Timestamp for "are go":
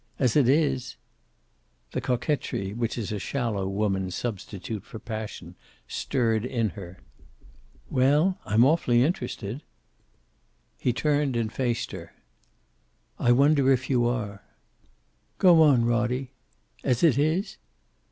14.07-15.61